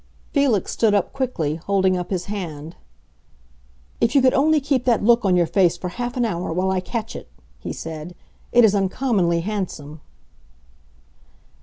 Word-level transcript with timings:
Felix 0.33 0.71
stood 0.71 0.95
up 0.95 1.13
quickly, 1.13 1.57
holding 1.57 1.95
up 1.95 2.09
his 2.09 2.25
hand. 2.25 2.75
"If 3.99 4.15
you 4.15 4.21
could 4.23 4.33
only 4.33 4.59
keep 4.59 4.85
that 4.85 5.03
look 5.03 5.23
on 5.25 5.35
your 5.35 5.45
face 5.45 5.77
for 5.77 5.89
half 5.89 6.17
an 6.17 6.25
hour—while 6.25 6.71
I 6.71 6.79
catch 6.79 7.15
it!" 7.15 7.29
he 7.59 7.71
said. 7.71 8.15
"It 8.51 8.63
is 8.65 8.73
uncommonly 8.73 9.41
handsome." 9.41 10.01